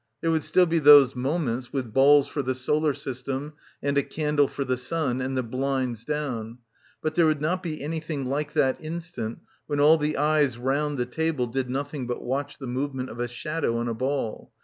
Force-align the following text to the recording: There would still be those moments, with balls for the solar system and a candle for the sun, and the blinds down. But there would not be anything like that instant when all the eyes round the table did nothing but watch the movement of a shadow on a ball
There 0.21 0.31
would 0.31 0.43
still 0.43 0.65
be 0.65 0.79
those 0.79 1.15
moments, 1.15 1.71
with 1.71 1.93
balls 1.93 2.27
for 2.27 2.41
the 2.41 2.55
solar 2.55 2.95
system 2.95 3.53
and 3.83 3.99
a 3.99 4.01
candle 4.01 4.47
for 4.47 4.63
the 4.63 4.75
sun, 4.75 5.21
and 5.21 5.37
the 5.37 5.43
blinds 5.43 6.05
down. 6.05 6.57
But 7.03 7.13
there 7.13 7.27
would 7.27 7.39
not 7.39 7.61
be 7.61 7.83
anything 7.83 8.25
like 8.25 8.53
that 8.53 8.83
instant 8.83 9.41
when 9.67 9.79
all 9.79 9.99
the 9.99 10.17
eyes 10.17 10.57
round 10.57 10.97
the 10.97 11.05
table 11.05 11.45
did 11.45 11.69
nothing 11.69 12.07
but 12.07 12.23
watch 12.23 12.57
the 12.57 12.65
movement 12.65 13.11
of 13.11 13.19
a 13.19 13.27
shadow 13.27 13.77
on 13.77 13.87
a 13.87 13.93
ball 13.93 14.51